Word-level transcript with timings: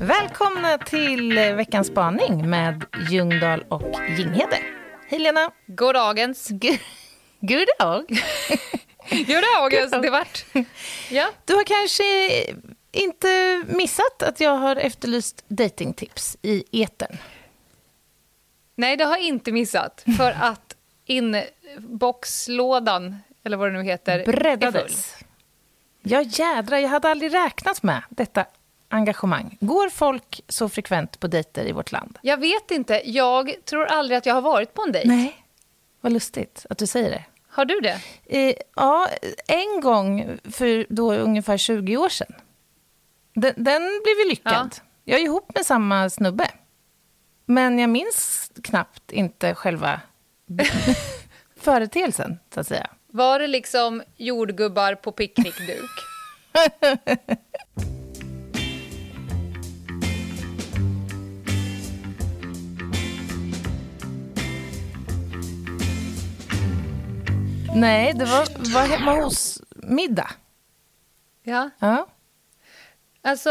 Välkomna 0.00 0.78
till 0.78 1.32
veckans 1.34 1.86
spaning 1.86 2.50
med 2.50 2.84
Ljungdahl 3.10 3.64
och 3.68 3.82
Jinghede. 4.18 4.58
Hej 5.08 5.18
Lena. 5.18 5.50
Goddagens. 5.66 6.48
G- 6.48 6.78
God 7.40 7.66
dag. 7.78 8.04
Goddagens, 9.10 9.90
det 10.02 10.10
vart. 10.10 10.44
Ja. 11.10 11.26
Du 11.44 11.54
har 11.54 11.64
kanske 11.64 12.04
inte 12.94 13.62
missat 13.66 14.22
att 14.22 14.40
jag 14.40 14.56
har 14.56 14.76
efterlyst 14.76 15.44
datingtips 15.48 16.36
i 16.42 16.82
etern. 16.82 17.16
Nej, 18.74 18.96
det 18.96 19.04
har 19.04 19.16
jag 19.16 19.26
inte 19.26 19.52
missat. 19.52 20.04
För 20.16 20.30
att 20.40 20.76
inboxlådan, 21.04 23.16
eller 23.44 23.56
vad 23.56 23.68
det 23.68 23.72
nu 23.72 23.82
heter, 23.82 24.18
är 24.18 24.24
full. 24.24 24.34
Breddades. 24.34 25.16
Ja 26.02 26.22
jädrar, 26.22 26.78
jag 26.78 26.88
hade 26.88 27.08
aldrig 27.08 27.34
räknat 27.34 27.82
med 27.82 28.02
detta 28.08 28.44
engagemang. 28.88 29.56
Går 29.60 29.88
folk 29.88 30.40
så 30.48 30.68
frekvent 30.68 31.20
på 31.20 31.26
dejter 31.26 31.66
i 31.66 31.72
vårt 31.72 31.92
land? 31.92 32.18
Jag 32.22 32.36
vet 32.36 32.70
inte. 32.70 33.02
Jag 33.04 33.54
tror 33.64 33.84
aldrig 33.84 34.18
att 34.18 34.26
jag 34.26 34.34
har 34.34 34.42
varit 34.42 34.74
på 34.74 34.82
en 34.82 34.92
dejt. 34.92 35.08
Nej. 35.08 35.36
Vad 36.00 36.12
lustigt 36.12 36.66
att 36.70 36.78
du 36.78 36.86
säger 36.86 37.10
det. 37.10 37.24
Har 37.48 37.64
du 37.64 37.80
det? 37.80 38.00
Eh, 38.26 38.54
ja, 38.76 39.08
en 39.48 39.80
gång 39.80 40.38
för 40.52 40.86
då 40.88 41.14
ungefär 41.14 41.56
20 41.56 41.96
år 41.96 42.08
sedan. 42.08 42.34
Den, 43.34 43.54
den 43.56 43.82
blev 44.04 44.18
ju 44.24 44.28
lyckad. 44.28 44.76
Jag 45.04 45.20
är 45.20 45.24
ihop 45.24 45.54
med 45.54 45.66
samma 45.66 46.10
snubbe. 46.10 46.50
Men 47.46 47.78
jag 47.78 47.90
minns 47.90 48.50
knappt 48.62 49.12
inte 49.12 49.54
själva 49.54 50.00
företeelsen, 51.56 52.38
så 52.54 52.60
att 52.60 52.66
säga. 52.66 52.86
Var 53.06 53.38
det 53.38 53.46
liksom 53.46 54.02
jordgubbar 54.16 54.94
på 54.94 55.12
picknickduk? 55.12 55.90
Nej, 67.74 68.12
det 68.14 68.24
var, 68.24 68.72
var 68.74 68.86
hemma 68.86 69.12
hos 69.22 69.62
middag. 69.72 70.30
Ja. 71.42 71.70
Ja. 71.78 72.06
Alltså, 73.24 73.50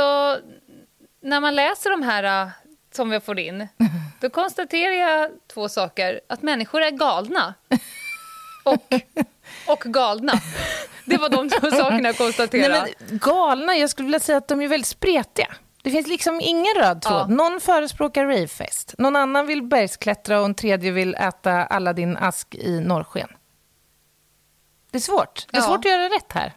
när 1.22 1.40
man 1.42 1.56
läser 1.56 1.90
de 1.90 2.02
här 2.04 2.44
äh, 2.46 2.50
som 2.92 3.10
vi 3.10 3.20
får 3.20 3.40
in, 3.40 3.68
då 4.22 4.30
konstaterar 4.30 4.92
jag 4.94 5.30
två 5.54 5.70
saker. 5.70 6.22
Att 6.30 6.42
människor 6.42 6.82
är 6.82 6.92
galna. 6.92 7.54
Och, 8.64 8.94
och 9.68 9.80
galna. 9.80 10.34
Det 11.06 11.18
var 11.18 11.30
de 11.30 11.50
två 11.50 11.72
sakerna 11.72 12.10
jag 12.10 12.18
konstaterade. 12.18 12.82
Nej, 12.82 12.94
men 13.10 13.18
galna, 13.18 13.76
jag 13.76 13.90
skulle 13.90 14.06
vilja 14.06 14.20
säga 14.20 14.38
att 14.38 14.48
de 14.48 14.62
är 14.62 14.68
väldigt 14.68 14.88
spretiga. 14.88 15.48
Det 15.82 15.92
finns 15.92 16.08
liksom 16.08 16.42
ingen 16.42 16.74
röd 16.78 17.02
tråd. 17.02 17.22
Ja. 17.22 17.28
Någon 17.28 17.60
förespråkar 17.62 18.26
ravefest, 18.26 18.96
någon 18.98 19.16
annan 19.16 19.48
vill 19.48 19.62
bergsklättra 19.64 20.40
och 20.40 20.46
en 20.46 20.56
tredje 20.56 20.92
vill 20.92 21.16
äta 21.16 21.52
Aladdin 21.66 22.18
ask 22.18 22.56
i 22.56 22.80
norrsken. 22.80 23.30
Det 24.92 24.98
är 24.98 25.02
svårt. 25.02 25.46
Det 25.52 25.58
är 25.58 25.62
Ja. 25.62 25.68
svårt 25.68 25.78
att 25.86 25.92
göra 25.92 26.04
rätt 26.10 26.32
här. 26.34 26.54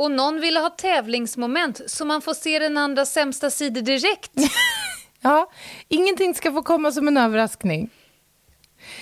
Och 0.00 0.10
någon 0.10 0.40
ville 0.40 0.60
ha 0.60 0.70
tävlingsmoment 0.70 1.80
så 1.86 2.04
man 2.04 2.22
får 2.22 2.34
se 2.34 2.58
den 2.58 2.76
andra 2.78 3.06
sämsta 3.06 3.50
sidor 3.50 3.80
direkt. 3.82 4.32
Ja, 5.22 5.50
ingenting 5.88 6.34
ska 6.34 6.52
få 6.52 6.62
komma 6.62 6.92
som 6.92 7.08
en 7.08 7.16
överraskning. 7.16 7.90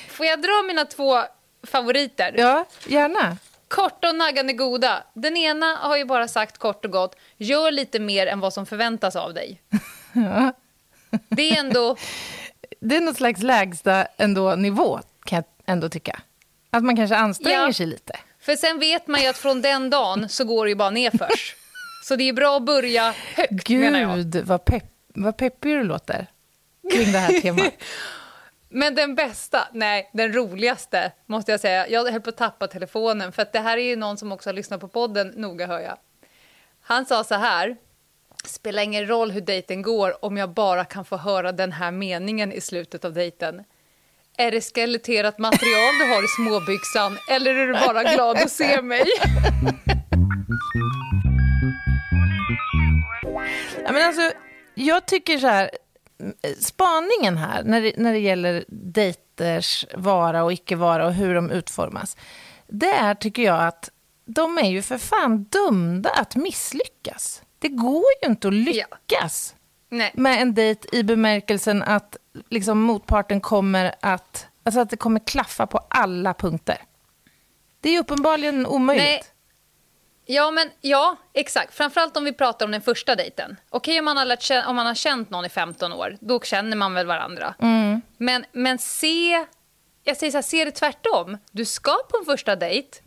Får 0.09 0.27
jag 0.27 0.43
dra 0.43 0.63
mina 0.67 0.85
två 0.85 1.23
favoriter? 1.67 2.35
Ja, 2.39 2.64
gärna. 2.87 3.37
Korta 3.69 4.08
och 4.08 4.14
naggande 4.14 4.53
goda. 4.53 5.03
Den 5.14 5.37
ena 5.37 5.77
har 5.77 5.97
ju 5.97 6.05
bara 6.05 6.29
sagt 6.29 6.58
kort 6.58 6.85
och 6.85 6.91
gott, 6.91 7.17
gör 7.37 7.70
lite 7.70 7.98
mer 7.98 8.27
än 8.27 8.41
vad 8.41 8.53
som 8.53 8.67
förväntas 8.67 9.17
av 9.17 9.35
dig. 9.35 9.63
Ja. 10.13 10.53
Det 11.29 11.51
är 11.51 11.61
ändå... 11.61 11.97
Det 12.81 12.97
är 12.97 13.01
något 13.01 13.17
slags 13.17 13.42
lägsta 13.42 14.07
ändå 14.17 14.55
nivå, 14.55 15.01
kan 15.25 15.37
jag 15.37 15.45
ändå 15.75 15.89
tycka. 15.89 16.20
Att 16.70 16.85
man 16.85 16.97
kanske 16.97 17.17
anstränger 17.17 17.67
Ja. 17.67 17.73
sig 17.73 17.87
lite. 17.87 18.13
För 18.48 18.57
sen 18.57 18.79
vet 18.79 19.07
man 19.07 19.20
ju 19.20 19.27
att 19.27 19.39
från 19.39 19.63
den 19.63 19.91
dagen 19.91 20.29
så 20.29 20.45
går 20.45 20.64
det 20.64 20.69
ju 20.69 20.75
bara 20.75 20.91
nerförs. 20.91 21.57
Så 22.05 22.17
det 22.17 22.29
är 22.29 22.33
bra 22.33 22.57
att 22.57 22.63
börja 22.63 23.14
högt, 23.35 23.69
menar 23.69 24.01
jag. 24.01 24.17
Gud, 24.17 24.47
vad, 24.47 24.64
pepp, 24.64 24.85
vad 25.07 25.36
peppig 25.36 25.77
du 25.77 25.85
låter 25.85 26.27
kring 26.92 27.13
det 27.13 27.19
här 27.19 27.41
temat. 27.41 27.73
Men 28.69 28.95
den 28.95 29.14
bästa, 29.14 29.69
nej, 29.73 30.11
den 30.13 30.33
roligaste 30.33 31.13
måste 31.27 31.51
jag 31.51 31.61
säga. 31.61 31.89
Jag 31.89 32.13
höll 32.13 32.20
på 32.20 32.31
att 32.31 32.37
tappa 32.37 32.67
telefonen 32.67 33.33
för 33.33 33.42
att 33.42 33.53
det 33.53 33.61
här 33.61 33.77
är 33.79 33.83
ju 33.83 33.97
någon 33.97 34.17
som 34.17 34.33
också 34.33 34.48
har 34.48 34.55
lyssnat 34.55 34.81
på 34.81 34.89
podden, 34.89 35.29
noga 35.29 35.67
hör 35.67 35.81
jag. 35.81 35.98
Han 36.81 37.07
sa 37.07 37.25
så 37.25 37.35
här, 37.35 37.77
spelar 38.45 38.83
ingen 38.83 39.08
roll 39.08 39.31
hur 39.31 39.41
dejten 39.41 39.83
går 39.83 40.25
om 40.25 40.37
jag 40.37 40.51
bara 40.51 40.85
kan 40.85 41.05
få 41.05 41.17
höra 41.17 41.53
den 41.53 41.73
här 41.73 41.91
meningen 41.91 42.53
i 42.53 42.61
slutet 42.61 43.05
av 43.05 43.13
dejten. 43.13 43.64
Är 44.41 44.51
det 44.51 44.61
skeletterat 44.75 45.39
material 45.39 45.99
du 46.01 46.15
har 46.15 46.25
i 46.25 46.29
småbyxan 46.29 47.19
eller 47.31 47.55
är 47.55 47.67
du 47.67 47.73
bara 47.73 48.03
glad 48.15 48.37
att 48.37 48.51
se 48.51 48.83
mig? 48.83 49.05
Ja, 53.85 53.93
men 53.93 54.07
alltså, 54.07 54.33
jag 54.75 55.07
tycker 55.07 55.39
så 55.39 55.47
här, 55.47 55.71
spaningen 56.61 57.37
här 57.37 57.65
när 57.65 57.81
det, 57.81 57.93
när 57.97 58.13
det 58.13 58.19
gäller 58.19 58.65
dejters 58.69 59.87
vara 59.95 60.45
och 60.45 60.53
icke 60.53 60.77
vara 60.77 61.07
och 61.07 61.15
hur 61.15 61.35
de 61.35 61.51
utformas, 61.51 62.17
det 62.67 62.91
är, 62.91 63.15
tycker 63.15 63.43
jag, 63.43 63.63
att 63.63 63.91
de 64.25 64.59
är 64.59 64.70
ju 64.70 64.83
för 64.83 64.99
fan 64.99 65.43
dömda 65.45 66.11
att 66.11 66.37
misslyckas. 66.37 67.43
Det 67.59 67.69
går 67.69 68.05
ju 68.23 68.29
inte 68.31 68.49
att 68.49 68.55
lyckas 68.55 69.55
Nej. 69.89 70.11
med 70.15 70.43
en 70.43 70.55
dejt 70.55 70.89
i 70.93 71.03
bemärkelsen 71.03 71.83
att 71.83 72.17
liksom, 72.49 72.81
motparten 72.81 73.41
kommer 73.41 73.95
att, 74.01 74.47
alltså 74.63 74.81
att 74.81 74.91
det 74.91 74.97
kommer 74.97 75.21
klaffa 75.21 75.67
på 75.67 75.79
alla 75.89 76.35
punkter. 76.35 76.79
Det 77.81 77.91
är 77.91 78.01
uppenbarligen 78.01 78.67
omöjligt. 78.67 79.05
Nej. 79.05 79.23
Ja, 80.31 80.51
men 80.51 80.71
ja, 80.81 81.17
exakt. 81.33 81.75
Framförallt 81.75 82.17
om 82.17 82.25
vi 82.25 82.33
pratar 82.33 82.67
om 82.67 82.73
den 82.73 82.83
första 82.83 83.17
dejten. 83.17 83.57
Okej 83.71 83.99
om, 83.99 84.05
man 84.05 84.17
har 84.17 84.25
lärt 84.25 84.67
om 84.67 84.77
man 84.77 84.87
har 84.87 84.95
känt 84.95 85.31
någon 85.31 85.45
i 85.45 85.49
15 85.49 85.93
år, 85.93 86.17
då 86.20 86.41
känner 86.41 86.77
man 86.77 86.95
väl 86.95 87.07
varandra. 87.07 87.55
Men, 88.17 88.45
men 88.53 88.79
se, 88.79 89.47
jag 90.05 90.17
säger 90.17 90.31
så 90.31 90.37
här, 90.37 90.43
se 90.43 90.65
det 90.65 90.70
tvärtom. 90.70 91.39
Du 91.51 91.65
ska 91.65 91.97
på 92.11 92.19
en 92.19 92.25
första 92.25 92.57
dejt. 92.57 92.99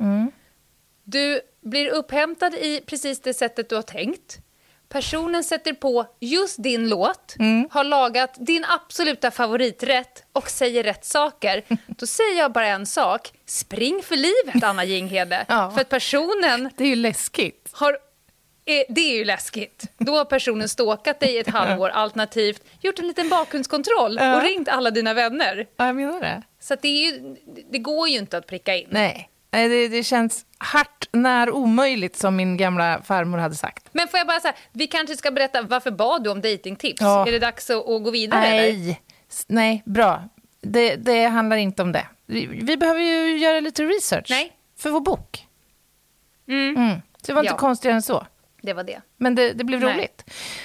Du 1.03 1.42
blir 1.62 1.90
upphämtad 1.90 2.53
i 2.53 2.81
precis 2.86 3.22
det 3.22 3.34
sättet 3.34 3.69
du 3.69 3.75
har 3.75 3.81
tänkt. 3.81 4.40
Personen 4.91 5.44
sätter 5.44 5.74
på 5.74 6.06
just 6.19 6.63
din 6.63 6.90
låt, 6.90 7.35
har 7.69 7.84
lagat 7.84 8.34
din 8.40 8.66
absoluta 8.66 9.31
favoriträtt 9.31 10.24
och 10.34 10.50
säger 10.50 10.84
rätt 10.84 11.06
saker. 11.06 11.63
Då 11.88 12.06
säger 12.06 12.38
jag 12.38 12.52
bara 12.52 12.68
en 12.68 12.85
sak. 12.85 13.31
Spring 13.46 14.01
för 14.03 14.16
livet, 14.16 14.63
Anna 14.63 14.84
Jinghede. 14.84 15.46
Ja. 15.50 15.72
För 15.72 15.81
att 15.81 15.90
personen 15.90 16.69
Det 16.78 16.84
är 16.84 16.88
ju 16.88 16.96
läskigt. 16.96 17.69
har... 17.74 17.91
eh, 18.66 18.84
Det 18.90 19.01
är 19.01 19.18
ju 19.18 19.25
läskigt. 19.25 19.84
Då 19.97 20.16
har 20.18 20.25
personen 20.25 20.69
ståkat 20.69 21.19
dig 21.19 21.38
ett 21.38 21.47
halvår, 21.57 21.90
alternativt 21.90 22.63
gjort 22.81 23.00
en 23.00 23.07
liten 23.07 23.30
bakgrundskontroll 23.30 24.18
och 24.19 24.41
ringt 24.44 24.69
alla 24.69 24.91
dina 24.91 25.13
vänner. 25.13 25.68
Ja, 25.78 25.85
jag 25.85 25.96
menar 25.96 26.19
det. 26.19 26.41
Så 26.62 26.75
det, 26.81 26.90
ju, 26.90 27.35
det 27.72 27.78
går 27.80 28.07
ju 28.09 28.18
inte 28.18 28.38
att 28.38 28.47
pricka 28.47 28.75
in. 28.75 28.88
Nej, 28.90 29.30
det, 29.51 29.88
det 29.88 30.03
känns 30.03 30.45
hart 30.57 31.07
när 31.12 31.50
omöjligt 31.51 32.16
som 32.17 32.35
min 32.35 32.57
gamla 32.57 33.01
farmor 33.01 33.38
hade 33.38 33.56
sagt. 33.56 33.89
Men 33.91 34.07
får 34.07 34.17
jag 34.17 34.28
bara 34.28 34.39
säga, 34.39 34.53
vi 34.72 34.88
kanske 34.88 35.17
ska 35.17 35.31
berätta, 35.31 35.62
varför 35.62 35.91
bad 35.91 36.23
du 36.23 36.29
om 36.29 36.41
datingtips? 36.41 37.01
Ja. 37.01 37.27
Är 37.27 37.31
det 37.31 37.39
dags 37.39 37.69
att, 37.69 37.77
att 37.89 38.03
gå 38.03 38.12
vidare? 38.12 38.45
Eller? 38.45 38.74
Nej, 38.74 39.01
S- 39.30 39.45
nej, 39.48 39.83
bra. 39.86 40.24
Det, 40.62 40.95
det 40.95 41.25
handlar 41.25 41.57
inte 41.57 41.81
om 41.81 41.92
det. 41.92 42.07
Vi, 42.25 42.45
vi 42.45 42.77
behöver 42.77 43.00
ju 43.01 43.38
göra 43.38 43.59
lite 43.59 43.83
research 43.83 44.27
Nej. 44.30 44.51
för 44.77 44.89
vår 44.89 45.01
bok. 45.01 45.48
Mm. 46.48 46.75
Mm. 46.77 47.01
Det 47.25 47.33
var 47.33 47.42
inte 47.42 47.53
Ja. 47.53 47.57
konstigare 47.57 47.95
än 47.95 48.01
så. 48.01 48.25
Det 48.62 48.74
var 48.74 48.83
det. 48.83 49.01
Men 49.18 49.36
det, 49.36 49.53
det 49.53 49.63
blev 49.63 49.81
Nej. 49.81 49.94
roligt. 49.95 50.24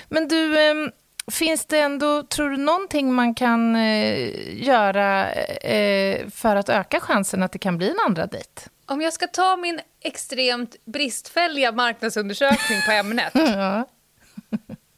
Men 0.08 0.28
du, 0.28 0.60
ehm, 0.60 0.90
finns 1.32 1.66
det 1.66 1.78
ändå, 1.80 2.22
tror 2.22 2.50
du, 2.50 2.56
någonting 2.56 3.14
man 3.14 3.34
kan 3.34 3.76
eh, 3.76 4.64
göra 4.64 5.32
eh, 5.32 6.28
för 6.30 6.56
att 6.56 6.68
öka 6.68 7.00
chansen 7.00 7.42
att 7.42 7.52
det 7.52 7.58
kan 7.58 7.78
bli 7.78 7.90
en 7.90 7.96
andra 8.06 8.26
dejt? 8.26 8.62
Om 8.86 9.00
jag 9.02 9.12
ska 9.12 9.26
ta 9.26 9.56
min 9.56 9.80
extremt 10.00 10.76
bristfälliga 10.84 11.72
marknadsundersökning 11.72 12.78
på 12.86 12.92
ämnet 12.92 13.32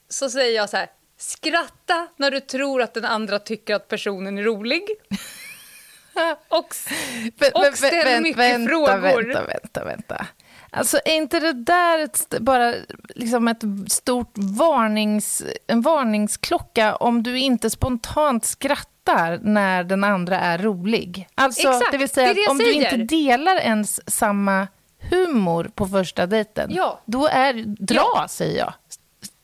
så 0.09 0.31
säger 0.31 0.57
jag 0.57 0.71
så 0.71 0.77
här, 0.77 0.89
skratta 1.19 2.09
när 2.17 2.31
du 2.31 2.41
tror 2.41 2.83
att 2.83 2.95
den 2.95 3.05
andra 3.05 3.39
tycker 3.39 3.75
att 3.75 3.89
personen 3.89 4.39
är 4.39 4.43
rolig. 4.43 4.83
Och, 6.49 6.59
och 6.59 7.77
ställ 7.77 8.07
vä- 8.07 8.21
mycket 8.21 8.39
vänta, 8.39 8.69
frågor. 8.69 9.23
Vänta, 9.23 9.45
vänta, 9.45 9.85
vänta. 9.85 10.27
Alltså 10.71 11.01
är 11.05 11.15
inte 11.15 11.41
det 11.41 11.53
där 11.53 11.99
ett, 11.99 12.35
bara 12.41 12.75
liksom 13.15 13.49
ett 13.49 13.63
stort 13.89 14.33
varnings, 14.35 15.43
en 15.67 15.81
varningsklocka 15.81 16.97
om 16.97 17.23
du 17.23 17.39
inte 17.39 17.71
spontant 17.71 18.45
skrattar 18.45 18.98
när 19.43 19.85
den 19.85 20.05
andra 20.05 20.39
är 20.41 20.59
rolig? 20.59 21.29
Alltså, 21.35 21.69
Exakt, 21.69 21.93
det 21.93 21.99
vill 21.99 22.09
säga 22.09 22.29
det 22.29 22.35
det 22.45 22.49
om 22.51 22.59
du 22.59 22.73
inte 22.73 22.97
delar 22.97 23.57
ens 23.57 24.11
samma 24.17 24.67
humor 25.11 25.71
på 25.75 25.87
första 25.87 26.27
dejten, 26.27 26.71
Ja. 26.75 27.01
då 27.05 27.27
är 27.27 27.53
dra, 27.67 28.27
säger 28.29 28.59
jag. 28.59 28.73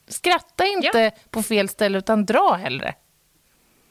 Skratta 0.09 0.67
inte 0.67 1.11
på 1.31 1.43
fel 1.43 1.69
ställe, 1.69 1.99
utan 1.99 2.25
dra 2.27 2.53
hellre. 2.55 2.95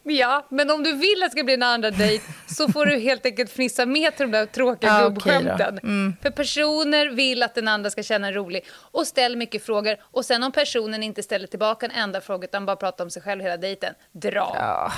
Ja, 0.06 0.48
men 0.50 0.72
om 0.72 0.84
du 0.84 0.94
vill 0.94 1.24
att 1.24 1.32
det 1.32 1.38
ska 1.38 1.44
bli 1.44 1.54
en 1.54 1.64
andra 1.64 1.92
dejt 1.92 2.24
så 2.48 2.72
får 2.72 2.86
du 2.86 3.00
helt 3.00 3.26
enkelt 3.26 3.52
fnissa 3.52 3.86
med 3.86 4.16
till 4.18 4.32
de 4.32 4.38
där 4.38 4.46
tråkiga 4.46 4.90
Ja, 4.90 4.98
okej 5.06 5.14
gubbskämten. 5.14 5.80
då. 5.82 5.88
Mm. 5.88 6.14
För 6.22 6.30
personer 6.30 7.06
vill 7.10 7.44
att 7.44 7.56
den 7.56 7.68
andra 7.68 7.90
ska 7.90 8.04
känna 8.04 8.32
rolig 8.32 8.66
och 8.92 9.08
ställ 9.08 9.36
mycket 9.38 9.66
frågor. 9.66 9.98
Och 10.02 10.26
sen 10.26 10.44
om 10.44 10.52
personen 10.52 11.04
inte 11.04 11.24
ställer 11.24 11.48
tillbaka 11.48 11.86
en 11.86 11.92
enda 11.92 12.22
fråga 12.22 12.46
utan 12.48 12.66
bara 12.66 12.76
pratar 12.76 13.04
om 13.04 13.10
sig 13.10 13.22
själv 13.22 13.42
hela 13.42 13.58
dejten, 13.58 13.94
dra. 14.12 14.56
Ja, 14.60 14.92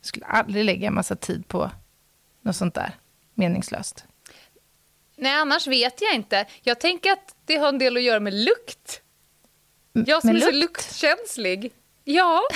jag 0.00 0.06
skulle 0.06 0.26
aldrig 0.26 0.64
lägga 0.64 0.86
en 0.88 0.94
massa 0.94 1.16
tid 1.16 1.48
på 1.48 1.70
något 2.42 2.56
sånt 2.56 2.74
där 2.74 2.92
meningslöst. 3.34 4.04
Nej, 5.16 5.32
annars 5.32 5.66
vet 5.66 6.02
jag 6.02 6.14
inte. 6.14 6.46
Jag 6.62 6.80
tänker 6.80 7.12
att 7.12 7.36
det 7.44 7.56
har 7.56 7.68
en 7.68 7.78
del 7.78 7.96
att 7.96 8.02
göra 8.02 8.20
med 8.20 8.34
lukt. 8.34 9.00
Jag 9.92 10.20
som 10.22 10.28
med 10.32 10.36
är 10.42 10.46
så 10.46 10.50
lukt? 10.52 10.60
luktkänslig. 10.62 11.72
Ja, 12.04 12.40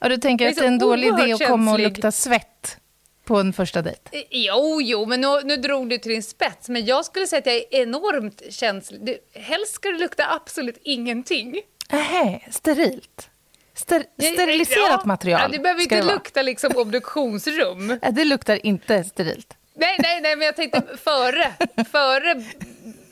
Ja, 0.00 0.08
du 0.08 0.16
tänker 0.16 0.48
att 0.48 0.56
det 0.56 0.62
är 0.64 0.68
en 0.68 0.80
så 0.80 0.86
dålig 0.86 1.06
idé 1.08 1.32
att 1.32 1.46
komma 1.46 1.70
och 1.72 1.78
känslig. 1.78 1.96
lukta 1.96 2.12
svett 2.12 2.76
på 3.24 3.36
en 3.40 3.52
första 3.52 3.82
dejt? 3.82 4.00
eh, 4.12 4.22
jo, 4.30 4.80
jo, 4.82 5.06
men 5.06 5.20
nu, 5.20 5.40
nu 5.44 5.56
drog 5.56 5.88
du 5.90 5.98
till 5.98 6.12
din 6.12 6.22
spets. 6.22 6.68
Men 6.68 6.84
jag 6.84 7.04
skulle 7.04 7.26
säga 7.26 7.38
att 7.40 7.46
jag 7.46 7.54
är 7.56 7.64
enormt 7.82 8.42
känslig. 8.50 9.04
Du, 9.04 9.18
helst 9.34 9.74
ska 9.74 9.88
det 9.88 9.98
lukta 9.98 10.34
absolut 10.34 10.78
ingenting. 10.82 11.60
Nähä, 11.90 12.40
sterilt. 12.50 13.29
Ster 13.74 14.04
steriliserat 14.34 14.88
ja. 14.90 15.02
material 15.04 15.40
Ja, 15.42 15.48
det 15.48 15.58
behöver 15.58 15.82
inte 15.82 16.00
vara. 16.00 16.14
lukta 16.14 16.42
liksom 16.42 16.72
obduktionsrum. 16.76 17.98
Det 18.12 18.24
luktar 18.24 18.66
inte 18.66 19.04
sterilt. 19.04 19.56
Nej, 19.74 19.96
nej, 20.02 20.20
nej, 20.20 20.36
men 20.36 20.46
jag 20.46 20.56
tänkte 20.56 20.82
före, 21.04 21.52
före 21.90 22.44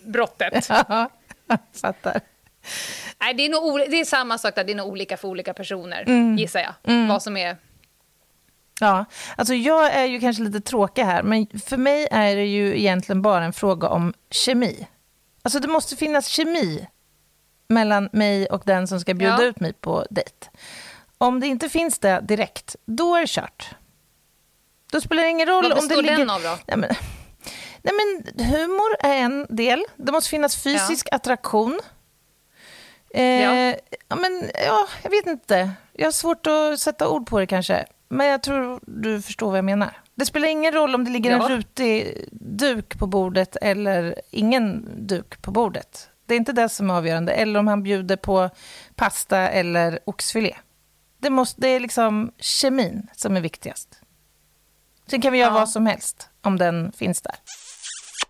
brottet. 0.06 0.68
Ja, 0.88 1.10
fattar. 1.80 2.20
Nej, 3.20 3.34
det, 3.34 3.44
är 3.46 3.48
nog, 3.48 3.90
det 3.90 4.00
är 4.00 4.04
samma 4.04 4.38
sak 4.38 4.54
där, 4.54 4.64
det 4.64 4.72
är 4.72 4.76
nog 4.76 4.88
olika 4.88 5.16
för 5.16 5.28
olika 5.28 5.54
personer, 5.54 6.02
Mm. 6.06 6.36
gissar 6.38 6.60
jag. 6.60 7.08
Vad 7.08 7.22
som 7.22 7.36
är... 7.36 7.56
Ja, 8.80 9.04
alltså 9.36 9.54
jag 9.54 9.92
är 9.94 10.04
ju 10.04 10.20
kanske 10.20 10.42
lite 10.42 10.60
tråkig 10.60 11.02
här, 11.02 11.22
men 11.22 11.46
för 11.66 11.76
mig 11.76 12.08
är 12.10 12.36
det 12.36 12.44
ju 12.46 12.78
egentligen 12.78 13.22
bara 13.22 13.44
en 13.44 13.52
fråga 13.52 13.88
om 13.88 14.14
kemi. 14.30 14.86
Alltså 15.42 15.58
det 15.60 15.68
måste 15.68 15.96
finnas 15.96 16.26
kemi 16.26 16.88
mellan 17.68 18.08
mig 18.12 18.46
och 18.46 18.62
den 18.66 18.86
som 18.88 19.00
ska 19.00 19.14
bjuda 19.14 19.42
Ja. 19.42 19.44
ut 19.44 19.60
mig 19.60 19.72
på 19.72 20.06
dejt. 20.10 20.46
Om 21.18 21.40
det 21.40 21.46
inte 21.46 21.68
finns 21.68 21.98
det 21.98 22.20
direkt, 22.20 22.76
då 22.84 23.14
är 23.16 23.20
det 23.20 23.26
kört. 23.28 23.70
Då 24.92 25.00
spelar 25.00 25.22
det 25.22 25.28
ingen 25.28 25.48
roll 25.48 25.68
Vad 25.68 25.78
om 25.78 25.88
det 25.88 25.96
ligger... 25.96 26.18
den 26.18 26.30
av 26.30 26.42
då? 26.42 26.58
Nej, 26.66 26.76
men, 26.76 26.90
nej, 27.82 27.94
men 27.94 28.44
humor 28.46 28.96
är 29.00 29.14
en 29.16 29.46
del. 29.50 29.84
Det 29.96 30.12
måste 30.12 30.30
finnas 30.30 30.62
fysisk 30.62 31.08
attraktion. 31.12 31.80
Eh, 33.14 33.22
Ja. 33.24 33.76
ja. 34.08 34.16
men, 34.16 34.50
ja, 34.66 34.88
jag 35.02 35.10
vet 35.10 35.26
inte. 35.26 35.70
Jag 35.92 36.06
har 36.06 36.12
svårt 36.12 36.46
att 36.46 36.80
sätta 36.80 37.08
ord 37.08 37.26
på 37.28 37.38
det 37.38 37.46
kanske. 37.46 37.84
Men 38.08 38.26
jag 38.26 38.42
tror 38.42 38.80
du 38.82 39.22
förstår 39.22 39.48
vad 39.48 39.58
jag 39.58 39.64
menar. 39.64 40.00
Det 40.14 40.26
spelar 40.26 40.48
ingen 40.48 40.72
roll 40.72 40.94
om 40.94 41.04
det 41.04 41.10
ligger 41.10 41.30
Ja. 41.30 41.42
en 41.44 41.48
rutig 41.56 42.24
duk 42.32 42.98
på 42.98 43.06
bordet 43.06 43.56
eller 43.62 44.14
ingen 44.30 44.88
duk 45.06 45.42
på 45.42 45.50
bordet. 45.50 46.08
Det 46.28 46.34
är 46.34 46.36
inte 46.38 46.52
det 46.52 46.68
som 46.68 46.90
är 46.90 46.94
avgörande. 46.94 47.32
Eller 47.32 47.60
om 47.60 47.66
han 47.68 47.82
bjuder 47.82 48.16
på 48.16 48.50
pasta 48.94 49.38
eller 49.38 49.98
oxfilé. 50.04 50.56
Det, 51.18 51.30
måste, 51.30 51.60
det 51.60 51.68
är 51.68 51.80
liksom 51.80 52.32
kemin 52.38 53.06
som 53.16 53.36
är 53.36 53.40
viktigast. 53.40 54.00
Sen 55.10 55.20
kan 55.22 55.32
vi 55.32 55.38
göra 55.38 55.50
Ja. 55.50 55.54
vad 55.54 55.68
som 55.70 55.86
helst 55.86 56.28
om 56.42 56.58
den 56.58 56.92
finns 56.92 57.22
där. 57.22 57.34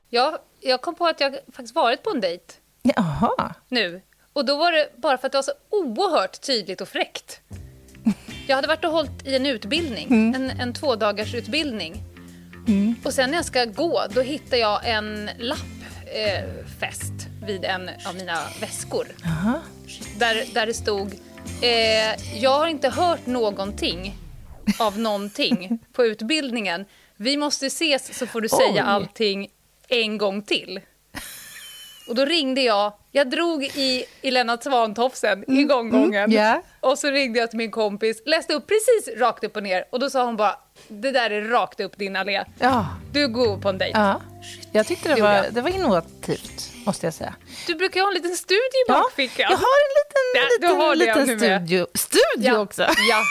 Jag, 0.09 0.39
jag 0.61 0.81
kom 0.83 0.95
på 0.95 1.07
att 1.07 1.21
jag 1.21 1.33
faktiskt 1.33 1.75
varit 1.75 2.03
på 2.03 2.11
en 2.11 2.21
dejt 2.21 2.45
Jaha. 2.83 3.55
nu. 3.69 4.03
Och 4.33 4.45
då 4.45 4.57
var 4.57 4.73
det 4.73 4.89
bara 4.97 5.19
för 5.19 5.27
att 5.27 5.33
det 5.33 5.39
var 5.39 5.43
så 5.43 5.53
oerhört 5.71 6.41
tydligt 6.41 6.81
och 6.81 6.89
fräckt. 6.89 7.41
Jag 8.47 8.57
hade 8.57 8.69
varit 8.69 8.85
och 8.85 8.93
hållit 8.93 9.27
i 9.27 9.37
en 9.37 9.47
utbildning, 9.47 10.35
en, 10.35 10.51
en 10.51 10.73
tvådagars 10.75 11.35
utbildning. 11.35 12.03
Och 13.05 13.15
sen 13.15 13.31
när 13.31 13.39
jag 13.39 13.45
ska 13.45 13.65
gå, 13.65 14.03
då 14.11 14.21
hittar 14.21 14.57
jag 14.57 14.81
en 14.89 15.31
lapp 15.39 15.59
eh, 16.07 16.45
vid 17.49 17.65
en 17.65 17.91
av 18.07 18.15
mina 18.15 18.39
väskor. 18.61 19.07
Jaha. 19.23 19.61
Där, 20.19 20.55
där 20.55 20.67
det 20.67 20.75
stod, 20.75 21.15
eh, 21.63 22.39
jag 22.43 22.59
har 22.59 22.67
inte 22.67 22.89
hört 22.89 23.27
någonting 23.27 24.17
av 24.79 24.99
någonting 24.99 25.79
på 25.93 26.05
utbildningen. 26.07 26.85
Vi 27.17 27.37
måste 27.37 27.67
ses 27.67 28.19
så 28.19 28.27
får 28.27 28.41
du 28.41 28.49
säga 28.49 28.71
Oj. 28.73 28.79
allting 28.79 29.49
en 29.89 30.19
gång 30.19 30.43
till. 30.43 30.81
Och 32.09 32.15
då 32.15 32.25
ringde 32.25 32.61
jag, 32.61 32.93
jag 33.19 33.31
drog 33.31 33.65
i, 33.65 34.05
Lennart 34.23 34.63
Swantofsen 34.63 35.51
i 35.51 35.65
gånggången. 35.65 36.25
mm, 36.25 36.31
ja. 36.37 36.63
Och 36.81 36.99
så 36.99 37.11
ringde 37.11 37.39
jag 37.39 37.51
till 37.51 37.57
min 37.59 37.71
kompis, 37.71 38.23
läste 38.27 38.55
upp 38.55 38.67
precis 38.67 39.19
rakt 39.21 39.45
upp 39.45 39.57
och 39.57 39.63
ner. 39.63 39.85
Och 39.91 40.01
då 40.01 40.11
sa 40.11 40.25
hon 40.25 40.37
bara, 40.37 40.57
det 40.89 41.11
där 41.11 41.31
är 41.31 41.43
rakt 41.43 41.81
upp 41.81 41.99
din 41.99 42.17
allé. 42.17 42.45
Ja. 42.59 42.87
Du 43.13 43.29
går 43.29 43.57
på 43.59 43.69
en 43.69 43.79
dejt. 43.79 43.99
ja. 43.99 44.21
Jag 44.73 44.87
tyckte 44.87 45.15
det 45.15 45.23
var, 45.23 45.47
det 45.51 45.61
var 45.61 45.71
innovativt, 45.71 46.71
måste 46.87 47.07
jag 47.07 47.15
säga. 47.15 47.35
Du 47.67 47.75
brukar 47.75 48.01
ju 48.01 48.05
ha 48.05 48.09
en 48.09 48.15
liten 48.15 48.37
studie 48.37 48.59
i 48.59 48.85
Ja, 48.89 48.95
bakfickan. 48.95 49.47
jag 49.51 49.57
har 49.59 49.79
en 49.87 49.93
liten, 49.99 50.79
Ja, 50.79 50.95
liten, 50.95 51.27
liten 51.27 51.51
med. 51.51 51.61
studio. 51.67 51.87
Studio 51.95 52.57
också? 52.59 52.83
Ja. 52.83 53.23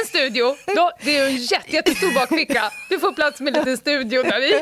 En 0.00 0.06
studio. 0.06 0.56
Då, 0.76 0.90
det 1.04 1.18
är 1.18 1.26
en 1.26 1.36
jätte, 1.36 1.72
jättestor 1.72 2.14
bakficka. 2.14 2.62
Du 2.90 2.98
får 2.98 3.12
plats 3.12 3.40
med 3.40 3.56
en 3.56 3.60
liten 3.60 3.76
studio 3.76 4.22
där 4.22 4.40
i. 4.42 4.58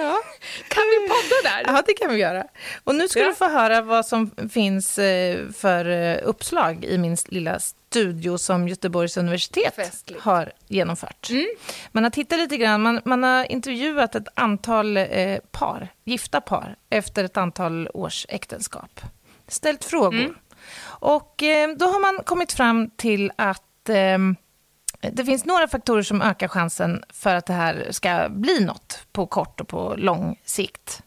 Kan 0.68 0.82
vi 0.90 1.08
podda 1.08 1.36
där? 1.44 1.62
Ja, 1.74 1.82
det 1.86 1.94
kan 1.94 2.10
vi 2.10 2.16
göra. 2.20 2.44
Och 2.84 2.94
nu 2.94 3.08
ska 3.08 3.20
Ja. 3.20 3.26
du 3.26 3.34
få 3.34 3.48
höra 3.48 3.80
vad 3.82 4.06
som 4.06 4.30
finns 4.52 4.98
eh, 4.98 5.48
för 5.56 5.84
eh, 5.90 6.18
uppslag 6.24 6.84
i 6.84 6.98
min 6.98 7.16
lilla 7.26 7.60
studio 7.60 8.38
som 8.38 8.68
Göteborgs 8.68 9.16
universitet 9.16 9.74
Festligt. 9.76 10.20
har 10.22 10.52
genomfört. 10.68 11.30
Mm. 11.30 11.46
Man 11.92 12.04
har 12.04 12.10
tittat 12.10 12.38
lite 12.38 12.56
grann, 12.56 12.82
man, 12.82 13.00
man 13.04 13.22
har 13.22 13.52
intervjuat 13.52 14.14
ett 14.14 14.28
antal 14.34 14.96
eh, 14.96 15.38
par, 15.50 15.88
gifta 16.04 16.40
par, 16.40 16.76
efter 16.90 17.24
ett 17.24 17.36
antal 17.36 17.88
års 17.94 18.26
äktenskap. 18.28 19.00
Ställt 19.48 19.84
frågor. 19.84 20.14
Mm. 20.20 20.34
Och 20.84 21.42
eh, 21.42 21.70
då 21.76 21.86
har 21.86 22.00
man 22.00 22.24
kommit 22.24 22.52
fram 22.52 22.90
till 22.90 23.32
att 23.36 23.88
eh, 23.88 24.18
det 25.12 25.24
finns 25.24 25.44
några 25.44 25.68
faktorer 25.68 26.02
som 26.02 26.22
ökar 26.22 26.48
chansen 26.48 27.04
för 27.12 27.34
att 27.34 27.46
det 27.46 27.52
här 27.52 27.86
ska 27.90 28.26
bli 28.30 28.64
något 28.64 29.06
på 29.12 29.26
kort 29.26 29.60
och 29.60 29.68
på 29.68 29.94
lång 29.98 30.40
sikt. 30.44 31.02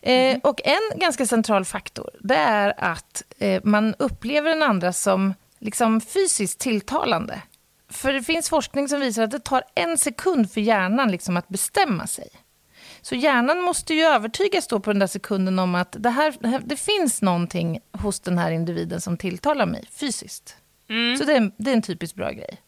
Eh, 0.00 0.38
och 0.42 0.60
en 0.64 0.98
ganska 0.98 1.26
central 1.26 1.64
faktor, 1.64 2.10
det 2.20 2.34
är 2.36 2.74
att 2.84 3.22
eh, 3.38 3.60
man 3.64 3.94
upplever 3.98 4.50
den 4.50 4.62
andra 4.62 4.92
som 4.92 5.34
liksom 5.58 6.00
fysiskt 6.00 6.58
tilltalande. 6.60 7.42
För 7.90 8.12
det 8.12 8.22
finns 8.22 8.48
forskning 8.48 8.88
som 8.88 9.00
visar 9.00 9.22
att 9.22 9.30
det 9.30 9.38
tar 9.44 9.62
en 9.74 9.98
sekund 9.98 10.52
för 10.52 10.60
hjärnan 10.60 11.10
liksom 11.10 11.36
att 11.36 11.48
bestämma 11.48 12.06
sig. 12.06 12.28
Så 13.02 13.14
hjärnan 13.14 13.60
måste 13.60 13.94
ju 13.94 14.02
övertygas 14.02 14.66
då 14.66 14.80
på 14.80 14.90
den 14.92 14.98
där 14.98 15.06
sekunden 15.06 15.58
om 15.58 15.74
att 15.74 15.96
det, 15.98 16.10
här, 16.10 16.34
det, 16.40 16.48
här, 16.48 16.62
det 16.64 16.76
finns 16.76 17.22
någonting 17.22 17.78
hos 17.92 18.20
den 18.20 18.38
här 18.38 18.50
individen 18.50 19.00
som 19.00 19.16
tilltalar 19.16 19.66
mig 19.66 19.84
fysiskt. 19.92 20.56
Så 21.18 21.24
det 21.24 21.32
är, 21.32 21.36
en- 21.36 21.52
det 21.58 21.70
är 21.70 21.74
en 21.74 21.82
typiskt 21.82 22.16
bra 22.16 22.30
grej. 22.30 22.60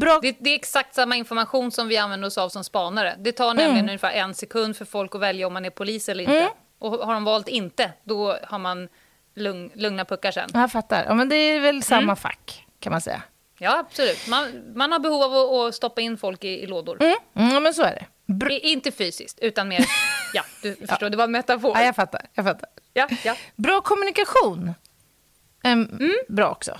Bra, 0.00 0.18
Det, 0.22 0.36
det 0.40 0.50
är 0.50 0.54
exakt 0.54 0.94
samma 0.94 1.16
information 1.16 1.70
som 1.70 1.88
vi 1.88 1.96
använder 1.96 2.26
oss 2.28 2.38
av 2.38 2.48
som 2.48 2.64
spanare. 2.64 3.16
Det 3.18 3.32
tar 3.32 3.54
nämligen 3.54 3.84
ungefär 3.88 4.10
en 4.12 4.34
sekund 4.34 4.76
för 4.76 4.84
folk 4.84 5.14
att 5.14 5.20
välja 5.20 5.46
om 5.46 5.52
man 5.52 5.64
är 5.64 5.70
polis 5.70 6.08
eller 6.08 6.24
inte. 6.24 6.48
Och 6.78 6.90
har 6.92 7.14
de 7.14 7.24
valt 7.24 7.48
inte, 7.48 7.92
då 8.04 8.36
har 8.42 8.58
man 8.58 8.88
lugn, 9.34 9.70
lugna 9.74 10.04
puckar 10.04 10.30
sen. 10.32 10.50
jag 10.54 10.72
fattar. 10.72 11.04
Ja, 11.08 11.14
men 11.14 11.28
det 11.28 11.36
är 11.36 11.60
väl 11.60 11.82
samma 11.82 12.16
fack, 12.16 12.66
kan 12.80 12.90
man 12.92 13.00
säga. 13.00 13.22
Ja, 13.58 13.78
absolut. 13.78 14.28
Man, 14.28 14.72
man 14.74 14.92
har 14.92 14.98
behov 14.98 15.22
av 15.22 15.32
att, 15.34 15.68
att 15.68 15.74
stoppa 15.74 16.00
in 16.00 16.18
folk 16.18 16.44
i, 16.44 16.48
i 16.62 16.66
lådor. 16.66 17.02
Mm, 17.02 17.16
mm, 17.50 17.62
men 17.62 17.74
så 17.74 17.82
är 17.82 17.90
det. 17.94 18.06
Br- 18.32 18.50
I, 18.50 18.58
inte 18.72 18.90
fysiskt, 18.92 19.38
utan 19.40 19.68
mer... 19.68 19.84
Ja, 20.36 20.42
du 20.62 20.76
förstår, 20.76 21.10
det 21.10 21.16
var 21.16 21.24
en 21.24 21.32
metafor. 21.32 21.72
ja, 21.78 21.84
jag 21.84 21.96
fattar. 21.96 22.20
Jag 22.32 22.44
fattar. 22.44 22.68
Ja, 22.92 23.08
ja. 23.24 23.34
Bra 23.56 23.80
kommunikation. 23.80 24.74
Um, 25.64 26.12
Bra 26.28 26.50
också. 26.50 26.78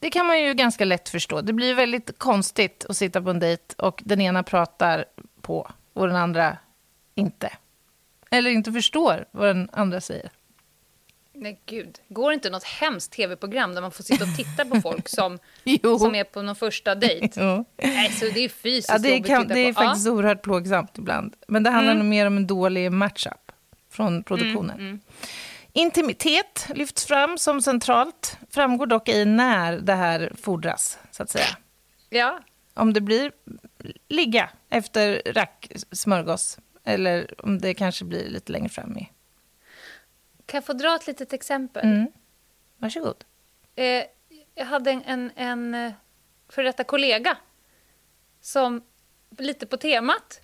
Det 0.00 0.10
kan 0.10 0.26
man 0.26 0.40
ju 0.40 0.54
ganska 0.54 0.84
lätt 0.84 1.08
förstå. 1.08 1.40
Det 1.40 1.52
blir 1.52 1.74
väldigt 1.74 2.18
konstigt 2.18 2.86
att 2.88 2.96
sitta 2.96 3.22
på 3.22 3.30
en 3.30 3.38
dejt 3.38 3.74
och 3.78 4.02
den 4.04 4.20
ena 4.20 4.42
pratar 4.42 5.04
på 5.40 5.70
och 5.92 6.06
den 6.06 6.16
andra 6.16 6.56
inte. 7.14 7.52
Eller 8.30 8.50
inte 8.50 8.72
förstår 8.72 9.24
vad 9.30 9.48
den 9.48 9.70
andra 9.72 10.00
säger. 10.00 10.30
Nej, 11.32 11.60
gud. 11.66 11.98
Går 12.08 12.32
inte 12.32 12.50
något 12.50 12.64
hemskt 12.64 13.12
tv-program 13.12 13.74
där 13.74 13.82
man 13.82 13.90
får 13.90 14.04
sitta 14.04 14.24
och 14.24 14.36
titta 14.36 14.64
på 14.64 14.80
folk 14.80 15.08
som, 15.18 15.38
som 15.98 16.14
är 16.14 16.24
på 16.24 16.42
någon 16.42 16.56
första 16.56 16.94
dejt? 16.94 17.40
Jo. 17.40 17.64
Nej, 17.76 18.12
så 18.12 18.24
det 18.24 18.44
är 18.44 18.48
fysiskt 18.48 18.88
Ja, 18.92 18.98
det, 18.98 19.08
jobbigt 19.08 19.26
kan, 19.26 19.48
det 19.48 19.60
är 19.60 19.72
faktiskt 19.72 20.08
oerhört 20.08 20.42
plågsamt 20.42 20.98
ibland. 20.98 21.36
Men 21.48 21.62
det 21.62 21.70
handlar 21.70 21.94
nog 21.94 22.04
mer 22.04 22.26
om 22.26 22.36
en 22.36 22.46
dålig 22.46 22.92
matchup. 22.92 23.52
från 23.90 24.22
produktionen. 24.22 25.00
Intimitet 25.72 26.66
lyfts 26.74 27.06
fram 27.06 27.38
som 27.38 27.62
centralt. 27.62 28.38
Framgår 28.50 28.86
dock 28.86 29.08
i 29.08 29.24
när 29.24 29.78
det 29.78 29.94
här 29.94 30.32
fordras, 30.42 30.98
så 31.10 31.22
att 31.22 31.30
säga. 31.30 31.46
Ja. 32.08 32.40
Om 32.74 32.92
det 32.92 33.00
blir 33.00 33.32
ligga 34.08 34.50
efter 34.68 35.22
rack 35.26 35.72
smörgås 35.92 36.58
eller 36.84 37.44
om 37.44 37.58
det 37.58 37.74
kanske 37.74 38.04
blir 38.04 38.30
lite 38.30 38.52
längre 38.52 38.68
fram 38.68 38.98
i. 38.98 39.10
Kan 40.46 40.58
jag 40.58 40.64
få 40.64 40.72
dra 40.72 40.96
ett 40.96 41.06
litet 41.06 41.32
exempel? 41.32 41.84
Mm. 41.84 42.06
Varsågod. 42.76 43.24
Eh, 43.76 44.04
jag 44.54 44.64
hade 44.64 44.90
en, 44.90 45.02
en, 45.04 45.30
en 45.36 45.74
eh, 45.74 45.92
för 46.48 46.62
detta 46.62 46.84
kollega 46.84 47.36
som, 48.40 48.82
lite 49.38 49.66
på 49.66 49.76
temat, 49.76 50.40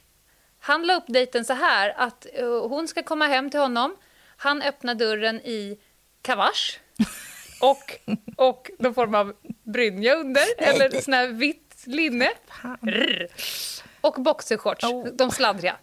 han 0.58 0.86
la 0.86 0.94
upp 0.94 1.04
dejten 1.06 1.44
så 1.44 1.52
här 1.52 1.94
att 1.96 2.26
eh, 2.32 2.68
hon 2.68 2.88
ska 2.88 3.02
komma 3.02 3.26
hem 3.26 3.50
till 3.50 3.60
honom. 3.60 3.96
Han 4.36 4.62
öppnar 4.62 4.94
dörren 4.94 5.40
i 5.40 5.78
kavasch 6.22 6.80
och, 7.60 7.94
och 8.36 8.70
någon 8.78 8.94
form 8.94 9.14
av 9.14 9.36
brynja 9.62 10.14
under, 10.14 10.42
eller 10.58 11.00
sån 11.00 11.14
här 11.14 11.26
vitt 11.28 11.82
linne. 11.84 12.28
Rrr. 12.82 13.28
Och 14.00 14.14
boxershorts, 14.14 14.84
Oh. 14.84 15.06
de 15.06 15.30
sladdriga. 15.30 15.76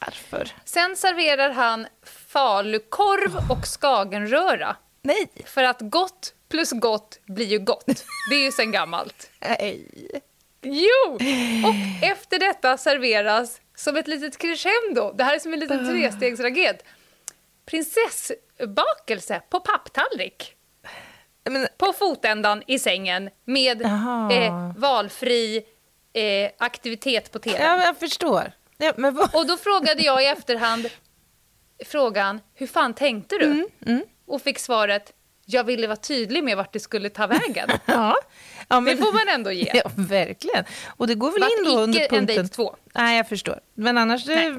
Varför? 0.00 0.48
Sen 0.64 0.96
serverar 0.96 1.50
han 1.50 1.86
falukorv 2.02 3.50
och 3.50 3.64
skagenröra. 3.80 4.76
Nej. 5.02 5.28
För 5.46 5.64
att 5.64 5.78
gott 5.80 6.34
plus 6.48 6.70
gott 6.72 7.20
blir 7.26 7.46
ju 7.46 7.58
gott. 7.58 8.04
Det 8.30 8.36
är 8.36 8.44
ju 8.44 8.52
sen 8.52 8.72
gammalt. 8.72 9.30
Nej. 9.40 9.86
Jo! 10.62 11.14
Och 11.66 12.04
efter 12.08 12.38
detta 12.38 12.76
serveras 12.78 13.60
som 13.74 13.96
ett 13.96 14.08
litet 14.08 14.38
crescendo. 14.38 15.12
Det 15.14 15.24
här 15.24 15.34
är 15.34 15.38
som 15.38 15.52
en 15.52 15.60
liten 15.60 15.88
trestegsraket. 15.88 16.84
Prinsessbakelse 17.72 19.42
på 19.50 19.60
papptallrik. 19.60 20.54
Men, 21.50 21.68
På 21.78 21.92
fotändan 21.92 22.62
i 22.66 22.78
sängen 22.78 23.30
med 23.44 23.82
eh, 23.82 24.72
valfri 24.76 25.56
eh, 26.12 26.50
aktivitet 26.58 27.32
på 27.32 27.38
tv. 27.38 27.58
ja, 27.62 27.84
jag 27.84 27.96
förstår. 27.96 28.52
Ja, 28.78 28.92
vad? 28.96 29.34
Och 29.34 29.46
då 29.46 29.56
frågade 29.56 30.02
jag 30.02 30.22
i 30.22 30.26
efterhand 30.26 30.88
frågan, 31.86 32.40
hur 32.54 32.66
fan 32.66 32.94
tänkte 32.94 33.38
du? 33.38 33.68
Mm, 33.86 34.02
Och 34.26 34.42
fick 34.42 34.58
svaret, 34.58 35.12
jag 35.46 35.64
ville 35.64 35.86
vara 35.86 35.96
tydlig 35.96 36.44
med 36.44 36.56
vart 36.56 36.72
det 36.72 36.80
skulle 36.80 37.08
ta 37.10 37.26
vägen. 37.26 37.68
Ja. 37.86 38.16
Ja 38.74 38.80
Det 38.80 38.82
men, 38.82 38.98
får 38.98 39.12
man 39.12 39.28
ändå 39.34 39.52
ge. 39.52 39.70
Ja, 39.74 39.90
verkligen. 39.96 40.64
Och 40.96 41.06
det 41.06 41.14
går 41.14 41.30
väl 41.32 41.40
Vart 41.40 41.50
in 41.58 41.64
då 41.64 41.80
under 41.80 41.98
icke 41.98 42.04
en 42.04 42.10
punkten... 42.10 42.36
dejt 42.36 42.48
två. 42.54 42.76
Nej, 42.94 43.16
jag 43.16 43.28
förstår. 43.28 43.60
Men 43.74 43.98
annars, 43.98 44.28
är 44.28 44.50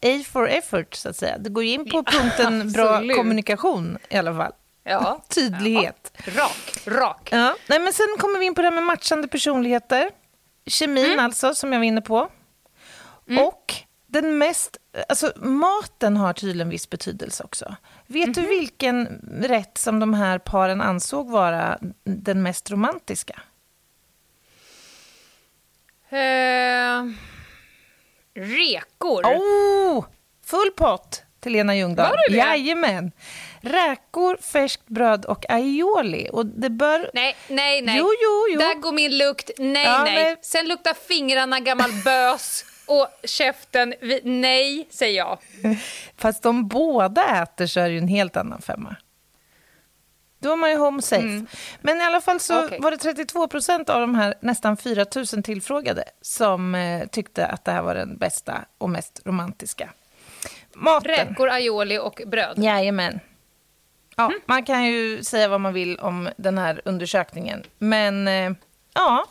det 0.00 0.20
A 0.20 0.24
for 0.32 0.48
effort, 0.48 0.94
så 0.94 1.08
att 1.08 1.16
säga. 1.16 1.38
Det 1.38 1.50
går 1.50 1.64
ju 1.64 1.70
in 1.70 1.90
på 1.90 2.02
punkten 2.04 2.72
bra 2.76 2.98
kommunikation 3.16 3.98
i 4.08 4.16
alla 4.16 4.34
fall. 4.34 4.52
Ja. 4.84 5.24
Tydlighet. 5.28 6.12
Ja. 6.26 6.32
Rak, 6.42 6.82
rak. 6.86 7.28
Ja. 7.32 7.56
Nej, 7.68 7.78
men 7.80 7.92
sen 7.92 8.06
kommer 8.18 8.38
vi 8.38 8.44
in 8.46 8.54
på 8.54 8.60
det 8.62 8.66
här 8.68 8.74
med 8.74 8.82
matchande 8.84 9.28
personligheter. 9.28 10.10
Kemin 10.66 11.04
Mm. 11.04 11.24
alltså, 11.24 11.54
som 11.54 11.72
jag 11.72 11.80
var 11.80 11.84
inne 11.84 12.00
på. 12.00 12.28
Och 13.46 13.74
den 14.06 14.38
mest... 14.38 14.76
Alltså, 15.08 15.32
maten 15.36 16.16
har 16.16 16.32
tydligen 16.32 16.68
viss 16.68 16.90
betydelse 16.90 17.44
också. 17.44 17.76
Vet 18.06 18.26
Mhm. 18.26 18.32
du 18.32 18.46
vilken 18.46 19.06
rätt 19.42 19.78
som 19.78 20.00
de 20.00 20.14
här 20.14 20.38
paren 20.38 20.80
ansåg 20.80 21.30
vara 21.30 21.78
den 22.04 22.42
mest 22.42 22.70
romantiska? 22.70 23.40
Eh, 26.10 27.04
rekor. 28.34 29.24
Oh, 29.24 30.04
full 30.46 30.70
pott 30.76 31.22
till 31.40 31.52
Lena 31.52 31.76
Ljungdahl. 31.76 32.08
Var 32.10 32.16
det 32.16 32.32
det? 32.32 32.38
Jajamän. 32.38 33.12
Räkor, 33.60 34.36
färskt 34.42 34.86
bröd 34.86 35.24
och 35.24 35.50
aioli. 35.50 36.28
Och 36.32 36.46
det 36.46 36.70
bör... 36.70 37.10
Nej, 37.14 37.36
nej, 37.48 37.82
nej. 37.82 37.98
Jo, 37.98 38.10
jo, 38.22 38.46
jo. 38.52 38.58
Där 38.58 38.74
går 38.74 38.92
min 38.92 39.18
lukt. 39.18 39.50
Nej, 39.58 39.84
Ja, 39.84 40.04
nej. 40.04 40.14
nej. 40.14 40.36
Sen 40.42 40.68
luktar 40.68 40.94
fingrarna 41.08 41.60
gammal 41.60 41.90
bös 42.04 42.64
och 42.86 43.08
käften... 43.24 43.94
Nej, 44.22 44.88
säger 44.90 45.16
jag. 45.18 45.38
Fast 46.16 46.42
de 46.42 46.68
båda 46.68 47.42
äter 47.42 47.66
så 47.66 47.80
är 47.80 47.84
det 47.88 47.92
ju 47.92 47.98
en 47.98 48.08
helt 48.08 48.36
annan 48.36 48.62
femma. 48.62 48.96
Då 50.38 50.52
är 50.52 50.56
man 50.56 50.70
ju 50.70 50.76
home 50.76 51.02
safe. 51.02 51.44
Men 51.80 51.98
i 52.00 52.04
alla 52.04 52.20
fall 52.20 52.40
så 52.40 52.52
Mm. 52.52 52.66
Okej. 52.66 52.78
var 52.80 52.90
det 52.90 52.96
32 52.96 53.48
procent 53.48 53.88
av 53.90 54.00
de 54.00 54.14
här 54.14 54.34
nästan 54.40 54.76
4 54.76 55.06
000 55.16 55.26
tillfrågade 55.42 56.04
som 56.20 56.74
eh, 56.74 57.06
tyckte 57.06 57.46
att 57.46 57.64
det 57.64 57.72
här 57.72 57.82
var 57.82 57.94
den 57.94 58.16
bästa 58.16 58.64
och 58.78 58.90
mest 58.90 59.20
romantiska. 59.24 59.90
Maten. 60.74 61.08
Räkor, 61.10 61.48
aioli 61.50 61.98
och 61.98 62.22
bröd. 62.26 62.54
Jajamän. 62.58 63.20
Ja, 64.16 64.26
Mm. 64.26 64.40
Man 64.46 64.64
kan 64.64 64.84
ju 64.84 65.24
säga 65.24 65.48
vad 65.48 65.60
man 65.60 65.74
vill 65.74 65.98
om 65.98 66.28
den 66.36 66.58
här 66.58 66.80
undersökningen. 66.84 67.64
Men 67.78 68.28
eh, 68.28 68.52
ja, 68.94 69.24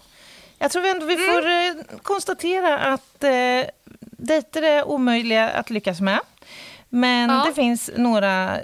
jag 0.60 0.72
tror 0.72 0.86
ändå 0.86 1.06
vi 1.06 1.18
får 1.18 1.46
Mm. 1.46 1.78
eh, 1.80 1.84
konstatera 2.02 2.78
att 2.80 3.24
eh, 3.24 3.66
dejter 4.02 4.62
är 4.62 4.88
omöjliga 4.88 5.50
att 5.50 5.70
lyckas 5.70 6.02
med. 6.02 6.20
Men 6.90 7.30
Ja. 7.30 7.44
det 7.48 7.54
finns 7.54 7.90
några 7.98 8.60
eh, 8.60 8.64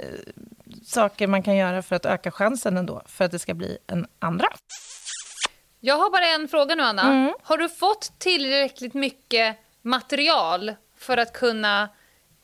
saker 0.91 1.27
man 1.27 1.43
kan 1.43 1.55
göra 1.55 1.81
för 1.81 1.95
att 1.95 2.05
öka 2.05 2.31
chansen 2.31 2.77
ändå, 2.77 3.01
för 3.05 3.25
att 3.25 3.31
det 3.31 3.39
ska 3.39 3.53
bli 3.53 3.77
en 3.87 4.07
andra. 4.19 4.47
Jag 5.79 5.97
har 5.97 6.11
bara 6.11 6.27
en 6.27 6.47
fråga 6.47 6.75
nu, 6.75 6.83
Anna. 6.83 7.01
Mm. 7.01 7.33
Har 7.43 7.57
du 7.57 7.69
fått 7.69 8.11
tillräckligt 8.19 8.93
mycket 8.93 9.57
material 9.81 10.75
för 10.97 11.17
att 11.17 11.33
kunna 11.33 11.89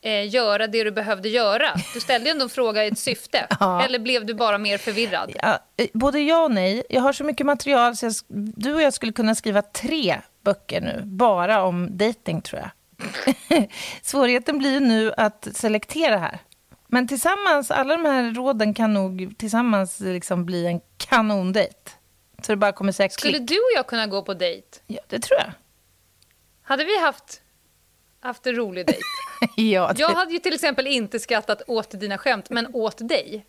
eh, 0.00 0.28
göra 0.28 0.66
det 0.66 0.84
du 0.84 0.90
behövde 0.90 1.28
göra? 1.28 1.74
Du 1.94 2.00
ställde 2.00 2.26
ju 2.28 2.30
ändå 2.30 2.44
en 2.44 2.48
fråga 2.48 2.84
i 2.84 2.88
ett 2.88 2.98
syfte. 2.98 3.46
Ja. 3.60 3.84
Eller 3.84 3.98
blev 3.98 4.26
du 4.26 4.34
bara 4.34 4.58
mer 4.58 4.78
förvirrad? 4.78 5.32
Ja, 5.42 5.58
eh, 5.76 5.86
både 5.92 6.20
ja 6.20 6.44
och 6.44 6.50
nej. 6.50 6.82
Jag 6.88 7.00
har 7.00 7.12
så 7.12 7.24
mycket 7.24 7.46
material 7.46 7.96
så 7.96 8.06
jag, 8.06 8.14
du 8.56 8.74
och 8.74 8.82
jag 8.82 8.92
skulle 8.94 9.12
kunna 9.12 9.34
skriva 9.34 9.62
tre 9.62 10.20
böcker 10.44 10.80
nu, 10.80 11.02
bara 11.04 11.62
om 11.62 11.88
dating 11.98 12.42
tror 12.42 12.62
jag. 12.62 12.70
Svårigheten 14.02 14.58
blir 14.58 14.72
ju 14.72 14.80
nu 14.80 15.12
att 15.16 15.48
selektera 15.52 16.18
här. 16.18 16.38
Men 16.90 17.08
tillsammans, 17.08 17.70
alla 17.70 17.96
de 17.96 18.04
här 18.04 18.34
råden 18.34 18.74
kan 18.74 18.94
nog 18.94 19.34
tillsammans 19.38 20.00
liksom 20.00 20.44
bli 20.44 20.66
en 20.66 20.80
kanondejt. 20.96 21.90
Så 22.42 22.52
det 22.52 22.56
bara 22.56 22.72
kommer 22.72 22.92
sex 22.92 23.14
Skulle 23.14 23.32
klick. 23.38 23.48
du 23.48 23.54
och 23.54 23.70
jag 23.74 23.86
kunna 23.86 24.06
gå 24.06 24.22
på 24.22 24.34
dejt? 24.34 24.66
Ja, 24.86 25.00
det 25.08 25.18
tror 25.18 25.38
jag. 25.40 25.52
Hade 26.62 26.84
vi 26.84 27.00
haft, 27.00 27.42
haft 28.20 28.46
en 28.46 28.54
rolig 28.56 28.86
dejt? 28.86 29.00
ja, 29.56 29.92
det... 29.92 30.00
Jag 30.00 30.08
hade 30.08 30.32
ju 30.32 30.38
till 30.38 30.54
exempel 30.54 30.86
inte 30.86 31.18
skrattat 31.20 31.62
åt 31.66 31.90
dina 32.00 32.18
skämt, 32.18 32.50
men 32.50 32.74
åt 32.74 33.08
dig. 33.08 33.46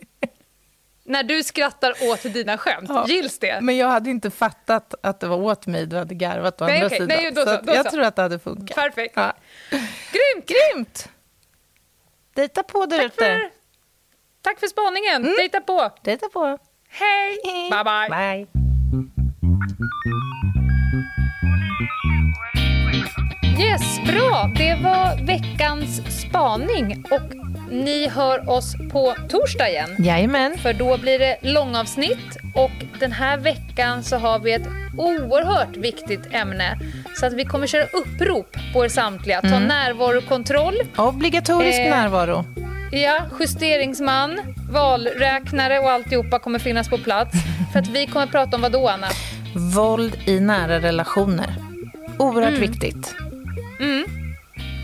När 1.03 1.23
du 1.23 1.43
skrattar 1.43 1.93
åt 2.11 2.21
dina 2.23 2.57
skämt, 2.57 2.89
Ja. 2.89 3.05
gills 3.07 3.39
det? 3.39 3.61
Men 3.61 3.77
jag 3.77 3.87
hade 3.87 4.09
inte 4.09 4.31
fattat 4.31 4.93
att 5.03 5.19
det 5.19 5.27
var 5.27 5.37
åt 5.37 5.67
mig 5.67 5.85
du 5.85 5.95
hade 5.95 6.15
garvat 6.15 6.61
å 6.61 6.65
Nej, 6.65 6.73
andra 6.75 6.85
okej. 6.87 6.97
sidan. 6.99 7.17
Nej, 7.17 7.31
då 7.31 7.41
så, 7.45 7.61
då 7.63 7.73
jag 7.73 7.85
så. 7.85 7.91
tror 7.91 8.03
att 8.03 8.15
det 8.15 8.21
hade 8.21 8.39
funkat. 8.39 8.75
Perfekt. 8.77 9.13
Ja. 9.15 9.33
Grymt! 10.11 10.45
Grymt! 10.47 11.09
Dejta 12.35 12.63
på 12.63 12.85
där 12.85 12.97
Tack 12.97 13.05
ute. 13.05 13.15
för, 13.15 13.49
tack 14.41 14.59
för 14.59 14.67
spaningen. 14.67 15.15
Mm. 15.23 15.35
Dejta 15.37 15.61
på. 15.61 15.91
Dejta 16.03 16.29
på. 16.29 16.57
Hej! 16.89 17.37
Hej. 17.45 17.69
Bye, 17.71 17.83
bye. 17.83 18.09
Bye. 18.09 18.47
Yes, 23.59 23.99
bra. 24.07 24.51
Det 24.57 24.75
var 24.83 25.25
veckans 25.25 26.21
spaning. 26.21 27.05
Och 27.11 27.21
ni 27.71 28.07
hör 28.07 28.49
oss 28.49 28.73
på 28.91 29.15
torsdag 29.29 29.69
igen. 29.69 29.95
Jajamän. 29.99 30.57
För 30.57 30.73
då 30.73 30.97
blir 30.97 31.19
det 31.19 31.37
långavsnitt 31.41 32.37
och 32.55 32.71
den 32.99 33.11
här 33.11 33.37
veckan 33.37 34.03
så 34.03 34.17
har 34.17 34.39
vi 34.39 34.53
ett 34.53 34.67
oerhört 34.97 35.77
viktigt 35.77 36.33
ämne. 36.33 36.79
Så 37.15 37.25
att 37.25 37.33
vi 37.33 37.45
kommer 37.45 37.67
köra 37.67 37.83
upprop 37.85 38.57
på 38.73 38.85
er 38.85 38.89
samtliga. 38.89 39.41
Ta 39.41 39.59
närvarokontroll, 39.59 40.75
Obligatorisk 40.97 41.79
Eh, 41.79 41.89
närvaro. 41.89 42.45
ja, 42.91 43.19
justeringsman, 43.39 44.39
valräknare 44.71 45.79
och 45.79 45.91
alltihopa 45.91 46.39
kommer 46.39 46.59
finnas 46.59 46.89
på 46.89 46.97
plats. 46.97 47.35
För 47.73 47.79
att 47.79 47.87
vi 47.87 48.05
kommer 48.07 48.27
prata 48.27 48.55
om 48.55 48.61
vad 48.61 48.71
då, 48.71 48.87
Anna? 48.87 49.07
Våld 49.55 50.17
i 50.25 50.39
nära 50.39 50.79
relationer. 50.79 51.55
Oerhört 52.17 52.49
Mm. 52.57 52.61
viktigt. 52.71 53.15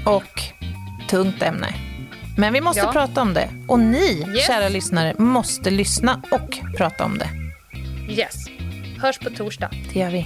Och 0.05 0.41
tungt 1.09 1.43
ämne. 1.43 1.67
Men 2.37 2.53
vi 2.53 2.61
måste 2.61 2.79
Ja. 2.81 2.91
prata 2.91 3.21
om 3.21 3.33
det. 3.33 3.49
Och 3.67 3.79
ni, 3.79 4.25
Yes. 4.35 4.47
kära 4.47 4.69
lyssnare, 4.69 5.13
måste 5.17 5.69
lyssna 5.69 6.21
och 6.31 6.57
prata 6.77 7.05
om 7.05 7.17
det. 7.17 7.29
Yes. 8.13 8.35
Hörs 9.01 9.19
på 9.19 9.29
torsdag. 9.29 9.69
Det 9.93 9.99
gör 9.99 10.09
vi. 10.11 10.25